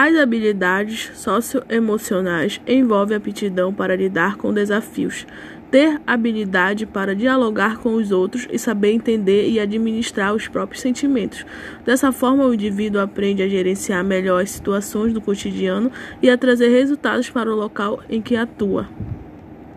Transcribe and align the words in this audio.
As 0.00 0.14
habilidades 0.14 1.10
socioemocionais 1.14 2.60
envolvem 2.68 3.16
aptidão 3.16 3.74
para 3.74 3.96
lidar 3.96 4.36
com 4.36 4.54
desafios, 4.54 5.26
ter 5.72 6.00
habilidade 6.06 6.86
para 6.86 7.16
dialogar 7.16 7.78
com 7.78 7.94
os 7.94 8.12
outros 8.12 8.46
e 8.48 8.60
saber 8.60 8.92
entender 8.92 9.50
e 9.50 9.58
administrar 9.58 10.32
os 10.32 10.46
próprios 10.46 10.82
sentimentos. 10.82 11.44
Dessa 11.84 12.12
forma, 12.12 12.44
o 12.44 12.54
indivíduo 12.54 13.00
aprende 13.00 13.42
a 13.42 13.48
gerenciar 13.48 14.04
melhor 14.04 14.40
as 14.40 14.52
situações 14.52 15.12
do 15.12 15.20
cotidiano 15.20 15.90
e 16.22 16.30
a 16.30 16.38
trazer 16.38 16.68
resultados 16.68 17.28
para 17.28 17.52
o 17.52 17.56
local 17.56 18.00
em 18.08 18.22
que 18.22 18.36
atua. 18.36 18.88